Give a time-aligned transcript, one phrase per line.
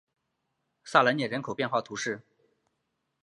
[0.83, 2.23] 萨莱涅人口变化图示